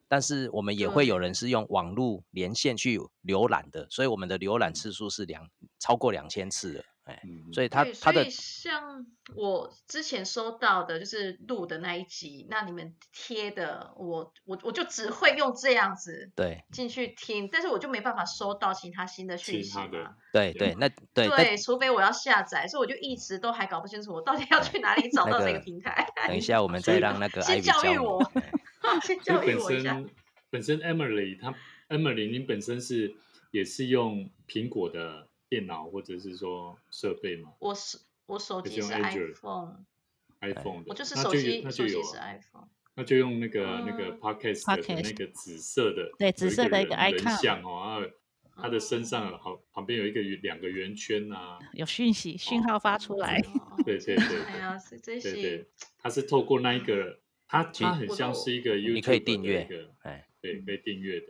[0.07, 4.75] 但是我们也会有人是用网络连线去浏览的，所以我们的浏览嗯。
[4.75, 20.15] 次数是两超过两千次的，哎，嗯，所以它对，它的所以像我之前收到的，就是录的那一集，那你们贴的，我我我就只会用这样子对进去听，但是我就没办法收到其他新的讯息其他的嘛。
[20.33, 26.07] 对对对，那对对，除非我要下载，所以我就一直都还搞不清楚我到底要去哪里 找到这个个平台。
[26.27, 30.03] 等一下我们再让那个 先教育我哎先教育我一下。
[30.49, 31.55] 本身 Emily 她
[31.89, 33.15] Emily 您本身是
[33.51, 37.53] 也是用苹果的电脑或者是说设备吗？
[37.61, 42.69] 我是我手就是用机是 Android iPhone，？iPhone 的，我就是手机那就有手机是啊 iPhone。
[42.97, 44.19] 那就用那个那个嗯。
[44.21, 49.05] Podcast 的那个紫色的，对紫色的一个 icon 像哦，然后他的身嗯。
[49.05, 61.27] 上好旁边有一个圆两个圆圈啊，有讯息讯号发出来，哦对对对哎呀，是这些对对，它是透过那一个，它其它很像是一个 YouTube 你可以订的阅一个，哎，对，可以订阅的。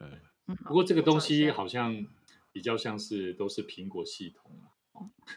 [0.00, 2.06] 嗯，不过这个东西好像
[2.58, 4.50] 比较像是都是苹果系统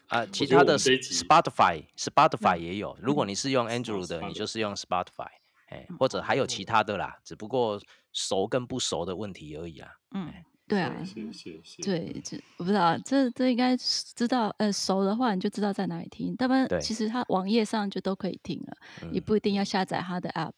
[0.07, 5.29] 啊，啊，其他的 Spotify Spotify 嗯也有，如果嗯你是用哦 Android 的，你就是用 Spotify，
[5.67, 7.79] 哎，嗯或者还有其哦他的啦，只不过
[8.12, 9.91] 熟跟不熟的问题而已啊。
[10.15, 10.34] 嗯，
[10.67, 11.84] 对啊，谢谢谢。
[11.84, 16.36] 对，这我不知道，这这应该是知道，呃，熟的话你就知道在哪里听。
[16.39, 18.75] 要不然其实它网页上就都可以听了，
[19.12, 20.55] 也嗯，不一定要下载它的 app。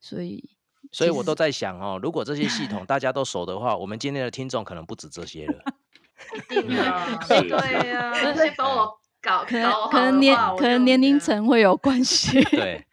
[0.00, 0.50] 所以
[0.90, 5.62] 所以我都在想哦，如果这些系统大家都熟的话，我们今天的听众可能不止这些了。
[6.34, 12.42] 一定啊，对呀、你先帮我搞可能可能年可能年龄层会有关系。
[12.44, 12.86] 对，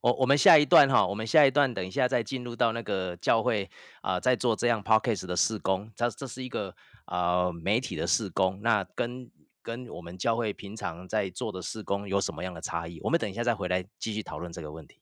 [0.00, 3.68] 我我们下一段哈，我们下一段等一下再进入到那个教会
[4.02, 6.74] 啊、在做这样 podcast 的事工，它这是一个
[7.06, 9.30] 啊、媒体的事工，那跟
[9.62, 13.00] 跟我们教会平常在做的事工有什么样的差异？
[13.02, 15.00] 我们等一下再回来继续讨论这个问题。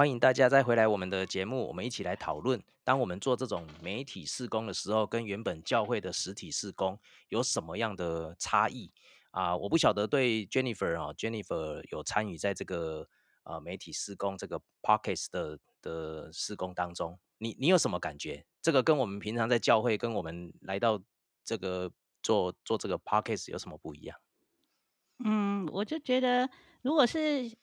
[0.00, 8.90] 欢迎大家再回来我们的节目，我们一起来讨论，当我们做这种媒体事工的时候，跟原本教会的实体事工有什么样的差异
[9.32, 13.06] 啊、我不晓得对 Jennifer 啊，Jennifer 有参与在这个
[13.42, 18.46] 呃媒体施工这个 Pockets 的的施工当中，你你有什么感觉？
[18.62, 20.98] 这个跟我们平常在教会，跟我们来到
[21.44, 24.18] 这个做做这个 Pockets 有什么不一样？
[25.22, 26.48] 嗯，我就觉得，
[26.80, 27.54] 如果是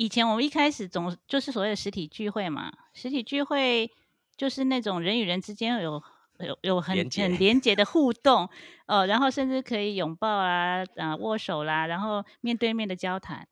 [0.00, 3.92] 以前我们一开始总就是所谓的实体聚会嘛，实体聚会
[4.34, 6.02] 就是那种人与人之间有
[6.38, 8.48] 有有很连很连结的互动，
[8.88, 13.46] 呃，然后甚至可以拥抱啊，啊、握手啦，然后面对面的交谈。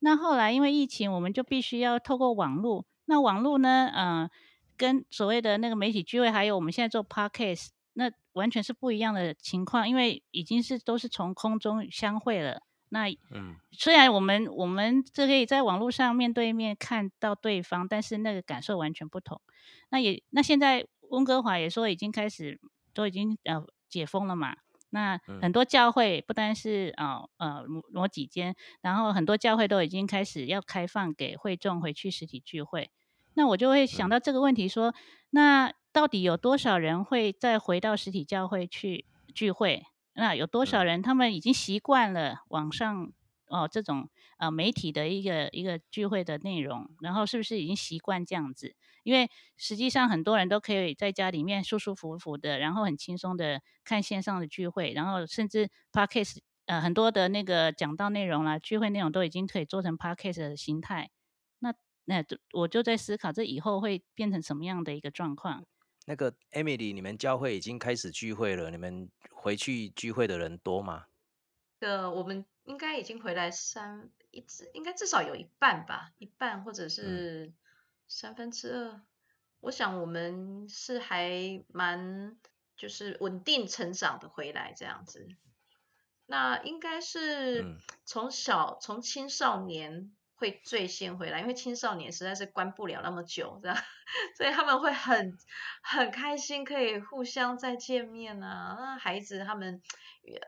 [0.00, 2.84] 那后来因为疫情，我们就必须要透过网络。
[3.04, 4.28] 那网络呢，嗯、
[4.76, 12.60] 跟所谓的那个媒体聚会，还有我们现在做 podcast，那完全是不一样的情况，因为已经是都是从空中相会了。
[12.94, 19.40] 那嗯虽然我们我们这可以在网络上面对面看到对方，但是那个感受完全不同。
[19.88, 22.60] 那也那现在温哥华也说已经开始
[22.92, 24.54] 都已经呃解封了嘛。
[24.90, 32.90] 那嗯很多教会不单是呃呃某某几间，然后很多教会都已经开始要开放给会众回去实体聚会。
[33.32, 34.94] 那我就会想嗯到这个问题说，
[35.30, 39.86] 那到底有多少人会再回到实体教会去聚会？
[40.14, 43.12] 那有多少嗯人他们已经习惯了网上
[43.46, 48.74] 哦这种呃媒体的一个一个聚会的内容，然后是不是已经习惯这样子？
[49.04, 61.10] 因为实际上很多人都可以在家里面舒舒服服的，然后很轻松的看线上的聚会，然后甚至 podcast 呃很多的那个讲到内容啦、聚会内容都已经可以做成 podcast 的形态。
[61.58, 65.64] 那那就我就在思考，这以后会变成什么样的一个状况？
[66.06, 71.06] 那个 Emily，你们教会已经开始聚会了，你们回去聚会的人多吗？
[71.80, 77.52] 呃，我们应该已经回来三一至应该至少有一半吧，一半或者是
[78.06, 79.00] 三分之二。
[79.60, 82.36] 我想我们是还蛮
[82.76, 85.28] 就是稳定成长的回来这样子。
[86.26, 93.76] 那应该是嗯从小从青少年会最先回来，因为青少年实在是关不了那么久，这样，
[94.36, 95.38] 所以他们会很
[95.84, 98.76] 很开心可以互相再见面啊。
[98.76, 99.80] 那孩子他们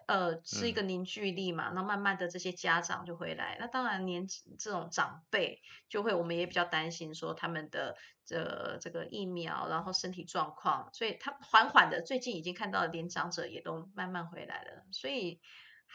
[0.09, 4.27] 呃是一个凝聚力嘛，那慢慢的这些家长就回来，那当然年
[4.59, 15.41] 这种长辈就会，我们也比较担心说他们的这这个疫苗，然后身体状况，所以他缓缓的最近已经看到连长者也都慢慢回来了，所以。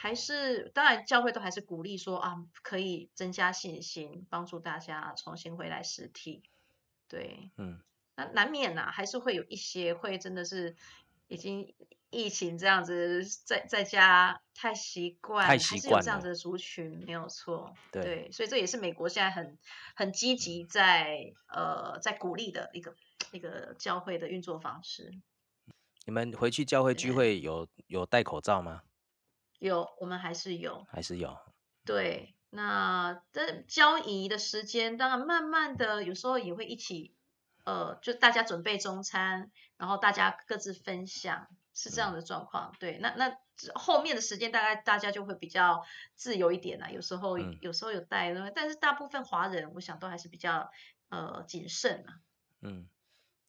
[0.01, 6.41] 还是当然，教会都还是鼓励说啊，可以增加信心，帮助大家重新回来实体。
[7.09, 7.81] 对，嗯，
[8.15, 10.77] 那难免呐、还是会有一些会真的是
[11.27, 11.75] 已经
[12.11, 17.73] 疫情这样子在在家太习惯，太习还是有惯这样子的族群，没有错。
[17.91, 19.57] 对所以这也是美国现在很
[19.97, 22.95] 很积极在呃在鼓励的一个
[23.33, 25.11] 一个教会的运作方式。
[26.05, 28.83] 你们回去教会聚会有有戴口罩吗？
[29.59, 30.85] 有，我们还是有。
[30.89, 31.37] 还是有？
[31.85, 37.13] 对，那这交易的时间，当然慢慢的，有时候也会一起，
[37.65, 42.73] 呃，就大家准备中餐，然后大家各自分享，是这样的状况。
[42.79, 45.83] 对，那那之后面的时间，大概大家就会比较
[46.15, 46.89] 自由一点啦。
[46.89, 50.71] 有时候、嗯有时候有带，但是大部分华人，我想都还是比较
[51.09, 52.21] 呃谨慎嘛。
[52.61, 52.87] 嗯，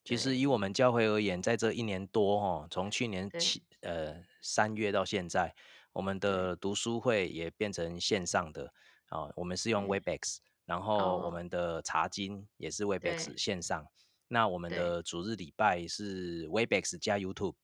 [0.05, 5.55] 其实以我们教会而言，在这一年多哦，从去年对七呃三月到现在，
[5.93, 8.72] 我们的读书会也变成线上的
[9.11, 13.86] 哦，我们是用 Webex，然后我哦们的查经也是 Webex 线上。
[14.28, 17.57] 那我们的主日礼拜是 Webex 加 YouTube，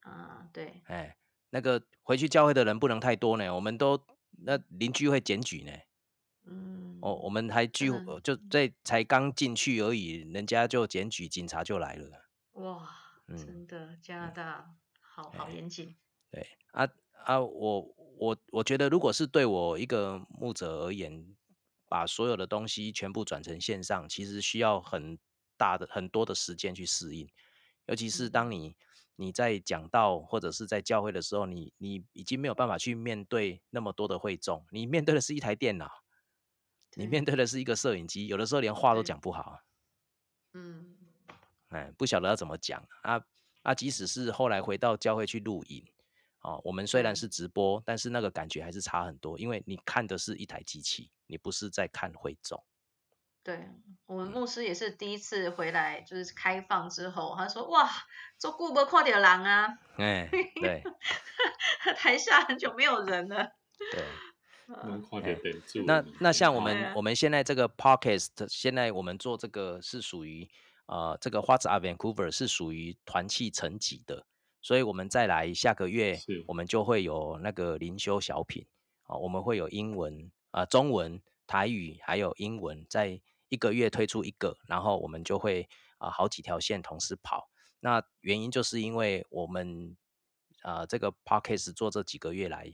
[0.00, 1.16] 啊、对，哎，
[1.50, 5.72] 那个回去教会的人不能太多呢，我们都那邻居会检举呢。
[6.46, 7.90] 嗯，哦，我们还聚
[8.24, 12.30] 就在才刚进去而已，人家就检举，警察就来了。
[12.52, 12.88] 哇，
[13.26, 15.94] 嗯真的加拿大好好哎严谨。
[16.30, 16.88] 对啊
[17.24, 21.36] 啊，我我我觉得，如果是对我一个牧者而言，
[21.88, 25.18] 把所有的东西全部转成线上，其实需要很
[25.56, 27.28] 大的很多的时间去适应。
[27.86, 28.76] 尤其是当嗯你
[29.16, 35.90] 你在讲道或者是在教会的时候，你你已经没有办法去面对那么多的会众，你面对的是一台电脑，
[36.94, 39.60] 你面对的是一个摄影机，有的时候连话都讲不好。
[40.54, 40.96] 嗯，
[41.68, 43.22] 哎，不晓得要怎么讲啊
[43.62, 43.74] 啊！
[43.74, 45.84] 即使是后来回到教会去录影，
[46.40, 52.62] 哦，我们虽然是直播，但是那个感觉还是差很多，因为你看的是一台机器，你不是在看会众。
[53.42, 53.68] 对
[54.06, 57.88] 我们嗯牧师也是第一次回来，就是开放之后，他说哇，
[58.38, 60.28] 做顾没看到人啊，哎，
[60.60, 60.82] 对
[61.96, 63.52] 台下很久没有人了。
[63.92, 64.04] 对。
[64.84, 65.82] 能快点等住。
[65.86, 70.46] 那那像我们我们现在这个 podcast，现在我们做这个是属于
[70.84, 74.26] 呃这个 What's Up Vancouver 是属于团契层级的，
[74.68, 78.66] 所以我们再来下个月是我们就会有那个灵修小品
[79.04, 85.66] 啊、我们会有英文啊、中文、台语还有英文，在一个月推出一个，然后我们就会
[85.96, 87.48] 啊、好几条线同时跑。
[87.80, 89.96] 那原因就是因为我们
[90.60, 92.70] 啊、这个 podcast 做这几个月来。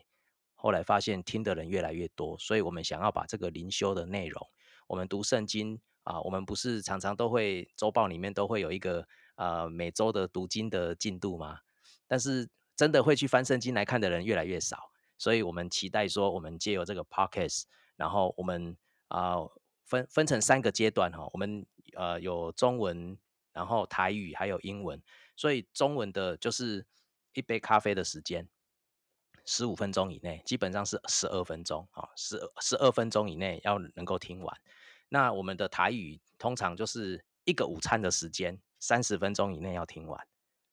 [0.56, 4.44] 后来发现听的人越来越多，所以我们想要把这个灵修的内容，
[4.88, 11.60] 我们读圣经啊，我们不是常常都会周报里面都会有一个呃每周的读经的进度吗？
[12.06, 17.64] 但是真的会去翻圣经来看的人越来越少，所以我们期待说，我们借由这个 podcast，
[17.96, 18.76] 然后我们
[19.08, 19.36] 啊、
[19.84, 23.16] 分分成三个阶段哈、我们呃有中文，
[23.52, 25.00] 然后台语还有英文，
[25.36, 26.84] 所以中文的就是
[27.32, 28.48] 一杯咖啡的时间。
[29.46, 34.60] 十五分钟以内，基本上是十二分钟啊，十十二分钟以内要能够听完。
[35.10, 40.26] 那我们的台语通常就是一个午餐的时间，三十分钟以内要听完，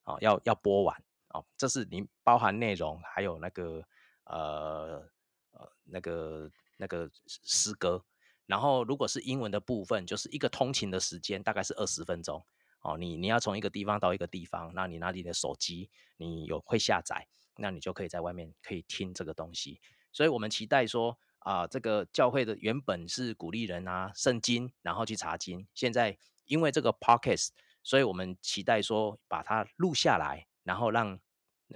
[0.06, 1.04] 哦，要要播完
[1.34, 1.46] 哦。
[1.58, 3.84] 这是你包含内容，还有那个
[4.26, 5.04] 呃
[5.52, 8.04] 呃那个那个诗歌。
[8.46, 12.44] 然后如果是英文的部分，就是一个通勤的时间，大概是二十分钟。
[12.82, 17.28] 哦，你你要从一个地方到一个地方，那你拿你的手机，你有会下载。
[17.58, 19.80] 那你就可以在外面可以听这个东西。
[20.12, 26.16] 所以我们期待说啊、这个教会的原本是鼓励人拿圣经，然后去查经，现在
[26.46, 27.50] 因为这个 podcast，
[27.82, 31.20] 所以我们期待说把它录下来，然后让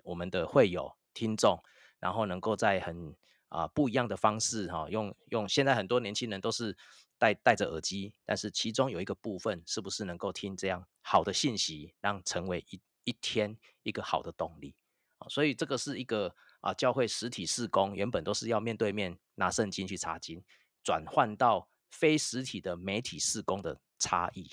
[0.04, 1.62] 我们的会友听众，
[2.00, 3.16] 然后能够在很
[3.50, 6.76] 啊、不一样的方式哈、用用现在很多年轻人都是
[7.18, 14.76] 戴戴着耳机，但是其中有一个部分是不是能够听这样好的信息，让成为一一天一个好的动力
[15.20, 20.44] 啊、所以这个是一个啊、教会实体事工原本都是要面对面拿圣经去查经，
[20.84, 24.52] 转换到非实体的媒体事工的差异。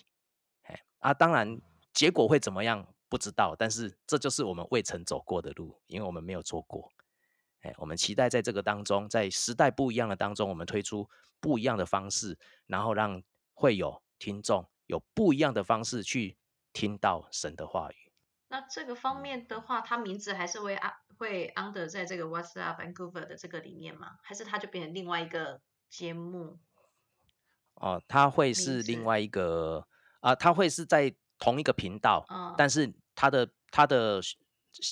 [0.63, 1.61] 哎啊，当然
[1.93, 6.91] 结果会怎么样不知道，但是这就是我们未曾走过的路，因为我们没有做过。
[7.61, 11.07] 哎，我们期待在这个当中，在时代不一样的当中，我们推出
[11.39, 16.39] 不一样的方式，然后让会有听众有不一样的方式去
[16.73, 18.11] 听到神的话语。
[18.49, 24.17] 那这个方面的话，它名字还是会安会 under 在这个 What's Up Vancouver 的这个里面吗？
[24.23, 25.61] 还是它就变成另外一个
[25.91, 26.59] 节目？
[27.75, 29.87] 哦，它会是另外一个
[30.21, 34.21] 啊、它会是在同一个频道，嗯但是它的他的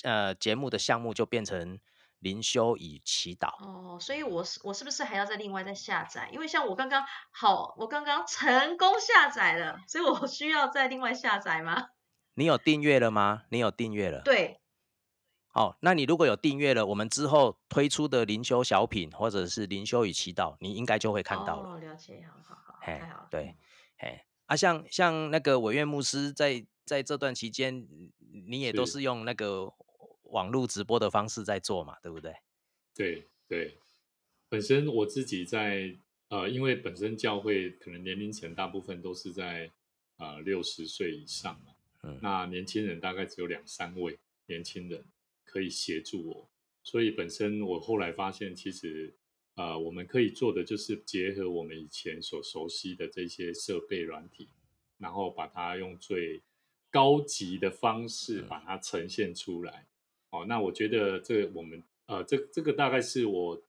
[0.03, 1.79] 呃节目的项目就变成
[2.19, 3.49] 灵修与祈祷。
[3.65, 6.29] 哦，所以我是我是不是还要再另外再下载？
[6.31, 11.89] 因为像我刚刚好，我刚刚成功下载了，所以我需要再另外下载吗？
[12.35, 13.43] 你有订阅了吗？
[13.49, 14.21] 你有订阅了？
[14.21, 14.61] 对，
[15.53, 21.71] 哦，那你如果有订阅了，我们之后推出的灵修小品或者是灵修与祈祷，你应该就会看到了。
[21.71, 23.57] 哦，了解，好好太好了。，对，
[23.97, 27.87] 嘿啊，像像那个委员牧师在在这段期间，
[28.49, 28.91] 你也都是。
[28.91, 29.73] 是用那个
[30.23, 32.35] 网络直播的方式在做嘛，对不对？
[32.93, 33.77] 对对，
[34.49, 35.95] 本身我自己在
[36.27, 39.71] 呃，因为本身教会可能年龄层大部分都是在
[40.17, 41.73] 呃六十岁以上嘛，
[42.03, 42.19] 嗯。
[42.21, 45.05] 那年轻人大概只有两三位年轻人
[45.45, 46.49] 可以协助我，
[46.83, 49.13] 所以本身我后来发现，其实
[49.55, 54.49] 呃，我们可以做的就是结合我们以前所熟悉的这些设备软体，
[54.97, 56.41] 然后把它用最
[56.91, 59.87] 高级的方式把它呈现出来。
[60.29, 63.61] 哦，那我觉得这个我们呃，这这个大概是我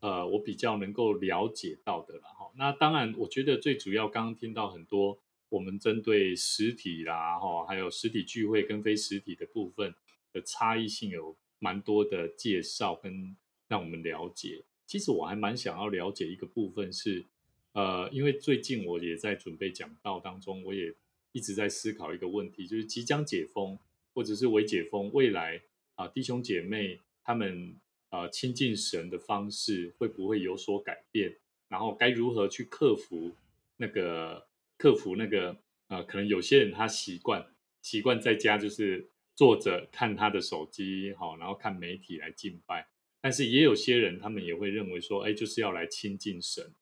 [0.00, 2.50] 呃我比较能够了解到的了哈。
[2.56, 5.18] 那当然，我觉得最主要刚刚听到很多
[5.48, 9.94] 我们针对实体啦哈，还有实体聚会跟非实体的部分
[10.32, 13.36] 的差异性有蛮多的介绍跟
[13.68, 14.64] 让我们了解。
[14.86, 17.24] 其实我还蛮想要了解一个部分是，
[17.72, 20.92] 呃，因为最近我也在准备讲道当中，我也
[21.32, 23.78] 一直在思考一个问题，就是即将解封
[24.14, 25.62] 或者是未解封，未来
[25.94, 27.76] 啊、弟兄姐妹他们
[28.08, 31.36] 啊亲近神的方式会不会有所改变？
[31.68, 33.32] 然后该如何去克服
[33.76, 35.56] 那个克服那个
[35.88, 37.46] 呃，可能有些人他习惯
[37.82, 42.88] 习惯在家就是坐着看他的手机，好，然后看媒体来敬拜。
[43.20, 46.72] 但是也有些人，他们也会认为说，哎，就是要来亲近神。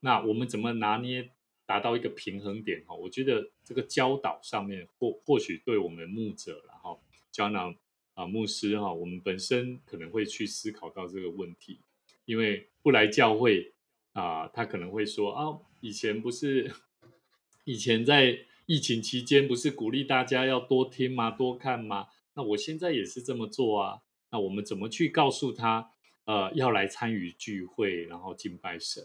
[0.00, 1.30] 那我们怎么拿捏
[1.68, 2.82] 达到一个平衡点？
[2.86, 6.98] 哈，我觉得这个教导上面或或许对我们牧者，然后
[7.30, 7.74] 教导
[8.14, 11.80] 啊牧师哈，我们本身可能会去思考到这个问题，
[12.24, 13.74] 因为不来教会
[14.14, 16.72] 啊，他可能会说啊，以前不是
[17.64, 21.30] 以前在疫情期间不是鼓励大家要多听吗？
[21.30, 22.06] 多看吗？
[22.32, 24.00] 那我现在也是这么做啊。
[24.30, 25.90] 那我们怎么去告诉他，
[26.24, 29.04] 呃，要来参与聚会，然后敬拜神？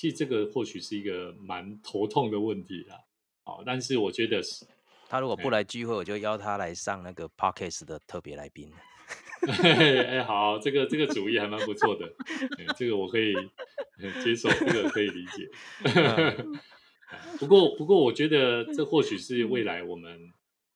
[0.00, 2.96] 其实这个或许是一个蛮头痛的问题啦。
[3.44, 4.64] 好，但是我觉得是，
[5.10, 8.72] 他如果不哎来聚会，我就邀他来上那个 podcast 的特别来宾。
[9.62, 12.06] 哎，好，这个这个主意还蛮不错的，
[12.56, 15.50] 哎这个我可以呃接受，这个可以理解。
[17.38, 20.18] 不过，不过，我觉得这或许是未来我们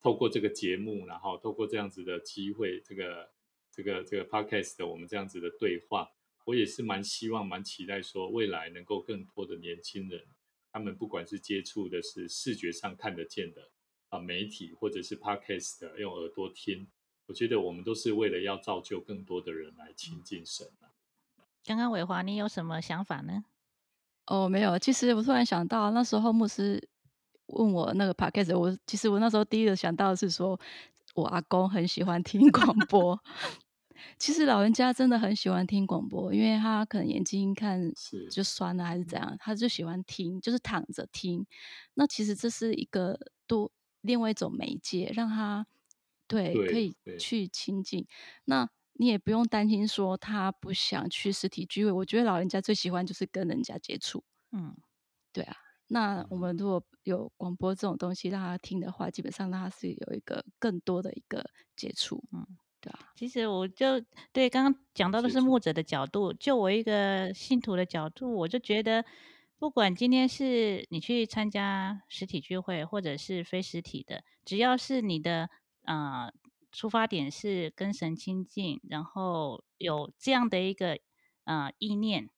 [0.03, 3.31] 透过这个节目，然后透过这样子的机会，这个
[3.73, 6.09] 这个这个 podcast 的我们这样子的对话，
[6.45, 10.27] 我也是蛮希望、蛮期待说未来能够更多的年轻人，
[10.73, 13.71] 他们不管是接触的是视觉上看得见的
[14.11, 16.87] 啊媒体，或者是 podcast 的用耳朵听，
[17.27, 20.93] 我觉得我们都是为了要造就更多的人来亲近神啊。
[21.65, 23.45] 刚刚伟华，你有什么想法呢？
[24.27, 26.87] 哦，没有，其实我突然想到，那时候牧师
[27.47, 30.61] 问我那个 podcast，我其实我那时候第一个想到的是说，
[31.15, 33.19] 我阿公很喜欢听广播。
[34.19, 41.47] 其实老人家真的很喜欢听广播，因为他可能眼睛看是就酸了还是怎样，他就喜欢听，就是躺着听。
[41.95, 43.71] 那其实这是一个多
[44.01, 45.67] 另外一种媒介，让他
[46.27, 48.07] 对可以去亲近。
[48.45, 54.23] 那你也不用担心说他不想去实体聚会，我觉得老人家最喜欢就是跟人家接触。
[54.53, 54.77] 嗯，
[55.33, 55.57] 对啊，
[55.89, 62.23] 那我们如果有广播这种东西让他听的话，基本上他是有一个更多的一个接触。
[62.33, 62.47] 嗯，
[62.85, 63.99] 对啊，其实我就
[64.31, 65.59] 对刚刚讲到的是牧。
[65.59, 69.03] 者的角度，就我一个信徒的角度，我就觉得，
[69.59, 75.49] 不管今天是你去参加实体聚会，或者是非实体的，只要是你的
[75.85, 76.31] 呃
[76.71, 80.99] 出发点是跟神亲近，然后有这样的一个
[81.45, 82.29] 呃意念，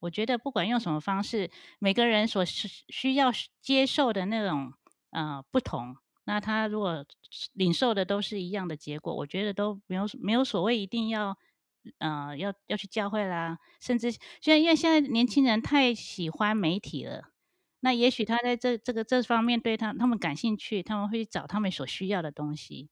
[0.00, 3.32] 我觉得不管用什么方式，每个人所需需要
[3.62, 4.74] 接受的那种
[5.10, 7.04] 呃不同，那他如果
[7.52, 11.36] 领受的都是一样的结果，我觉得都没有没有所谓一定要
[11.98, 14.20] 呃要要去教会啦，甚至现
[14.52, 17.30] 在因为现在年轻人太喜欢媒体了。
[17.80, 22.88] 那也许他在这这个这方面对他他们感兴趣，他们会去找他们所需要的东西，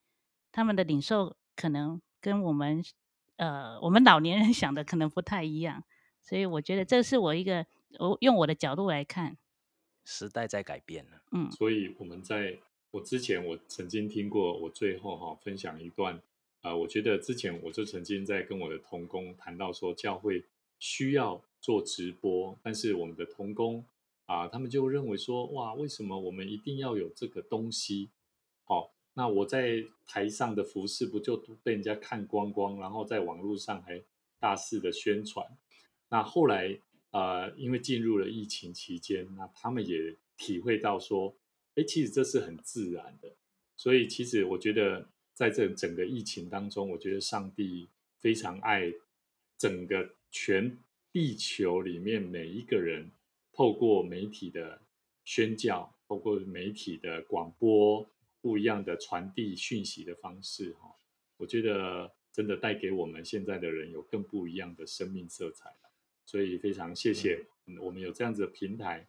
[0.51, 2.83] 他们的领受可能跟我们
[3.37, 5.83] 呃我们老年人 想的可能不太一样，
[6.21, 7.65] 所以我觉得这是我一个
[7.97, 9.37] 我用我的角度来看，
[10.05, 11.51] 时代在改变了，嗯。
[11.51, 12.59] 所以我们在
[12.93, 16.21] 我之前我曾经听过，我最后哈、分享一段，
[16.61, 20.43] 呃，我觉得之前我就曾经在跟我的同工谈到说，教会
[20.77, 23.83] 需要做直播，但是我们的同工
[24.27, 28.09] 啊、他们就认为说，哇，为什么我们一定要有这个东西？
[28.63, 34.03] 好、那我在台上的服饰不就被人家看光光，然后在网络上还
[34.39, 35.57] 大肆的宣传？
[36.09, 36.77] 那后来
[37.09, 41.33] 呃，因为进入了疫情期间，那他们也体会到说，
[41.75, 43.33] 哎，其实这是很自然的。
[43.75, 48.93] 所以其实我觉得，在这整个疫情当中，我觉得上帝非常爱
[49.57, 50.77] 整个全
[51.11, 53.11] 地球里面每一个人，
[53.51, 54.81] 透过媒体的
[55.23, 58.07] 宣教，透过媒体的广播，
[58.41, 60.95] 不一样的传递讯息的方式，哈，
[61.37, 65.71] 我觉得真的带给我们现在的人有更不一样的生命色彩。
[66.25, 69.05] 所以非常谢谢，嗯，我们有这样子的平台，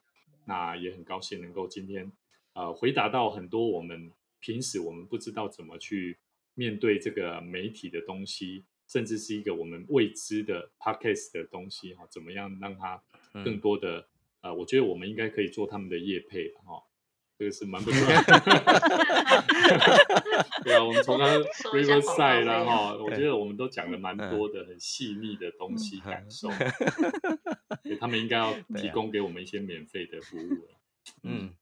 [0.47, 2.11] 那也很高兴能够今天
[2.55, 6.19] 呃回答到很多我们平时我们不知道怎么去
[6.55, 13.03] 面对这个媒体的东西，甚至是一个我们未知的 podcast 的东西哈，怎么样让它
[13.33, 13.61] 更嗯。
[13.61, 14.09] 多的、
[14.43, 16.83] 呃，我觉得我们应该可以做他们的业配哈。
[17.37, 18.15] 这个是蛮不错的，
[20.63, 26.49] 对啊，我们从刚收 一下广告 Riverside 啦哈，我觉得我们都讲了蛮多的很细腻的东西感受，
[27.83, 30.79] 所以他们应该要 提供给我们一些免费的服务了。
[31.23, 31.55] 嗯，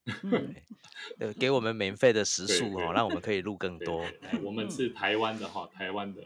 [1.39, 4.05] 给我们免费的时对对数哦，让我们可以录更多。
[4.43, 6.23] 我们是台湾的哈，台湾的，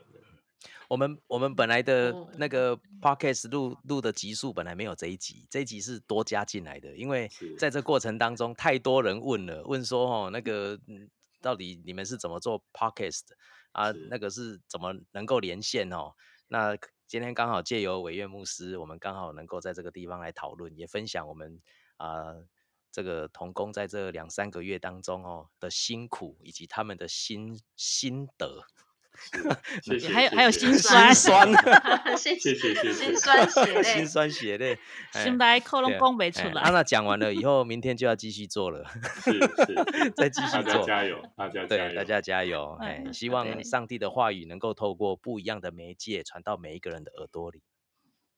[0.88, 11.08] 我们我们本来的哦那个 podcast 录录的集数本来没有这一集，这一集是多加进来的，因为在这过程当中太多人问了，问说哦那个嗯
[11.40, 13.36] 到底你们是怎么做 podcast 的
[13.72, 13.90] 啊？
[14.10, 16.12] 那个是怎么能够连线哦？
[16.48, 21.60] 那今天刚好借由委员牧师，我们刚好能够在这个地方来讨论，也分享我们
[21.98, 22.34] 啊、
[22.96, 28.64] 这个童工在这两三个月当中哦的辛苦，以及他们的心心得。
[29.84, 34.78] 谢谢，还有还有心酸心酸心谢谢谢谢心酸血泪心，酸血泪，
[35.12, 36.70] 哎心来扣拢对啊讲不出来。
[36.70, 38.82] 那讲完了以后， 明天就要继续做了。
[39.22, 39.38] 是是
[40.00, 42.78] 是，再继续做加油，大家加对，油，大家加油！
[42.80, 47.62] 嗯哎，希对望上帝的话语能够透过不一样的媒介传到每一个人的耳朵里。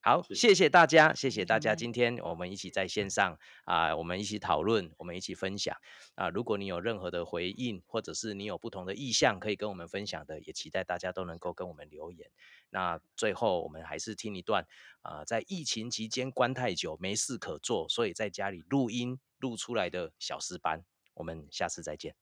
[0.08, 1.74] 好，谢谢谢大家，谢谢大家。
[1.74, 5.76] 嗯今天我们一起在线上啊、我们一起讨论，我们一起分享
[6.14, 12.30] 啊、如果你有任何的回应，或者是你有不同的意向可以跟我们分享的，也期待大家都能够跟我们留言。
[12.70, 14.66] 那最后我们还是听一段
[15.02, 20.82] 啊、在疫情期间关太久，没事可做，所以在家里录音录出来的小诗班。
[21.12, 22.14] 我们下次再见。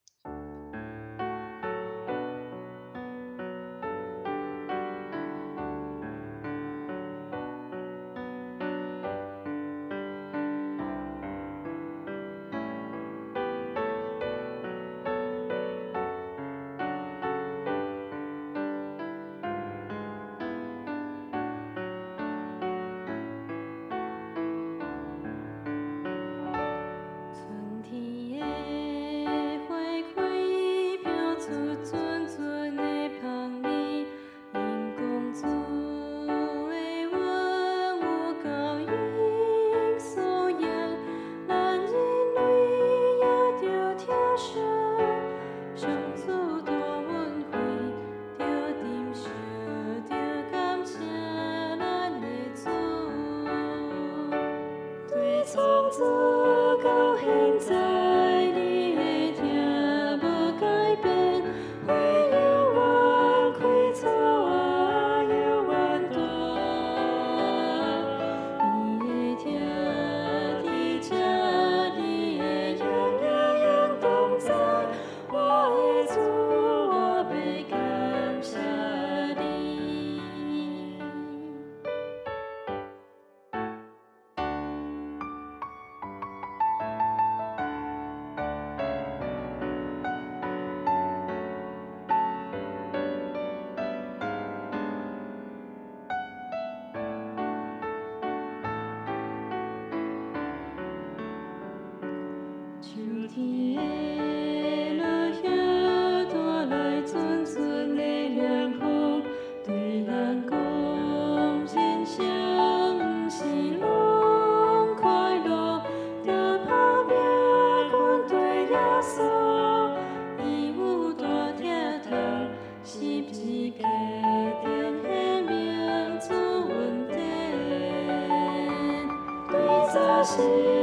[130.26, 130.75] 是